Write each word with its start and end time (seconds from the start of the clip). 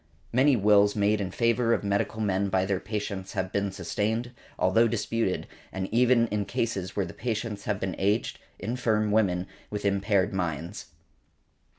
Many 0.33 0.55
wills 0.55 0.95
made 0.95 1.21
in 1.21 1.29
favour 1.29 1.75
of 1.75 1.83
medical 1.83 2.21
men 2.21 2.49
by 2.49 2.65
their 2.65 2.79
patients 2.79 3.33
have 3.33 3.51
been 3.51 3.71
sustained, 3.71 4.31
although 4.57 4.87
disputed, 4.87 5.45
and 5.71 5.85
that 5.85 5.93
even 5.93 6.25
in 6.29 6.43
cases 6.45 6.95
where 6.95 7.05
the 7.05 7.13
patients 7.13 7.65
have 7.65 7.79
been 7.79 7.93
aged, 7.99 8.39
infirm 8.57 9.11
women, 9.11 9.45
with 9.69 9.85
impaired 9.85 10.33
minds. 10.33 10.85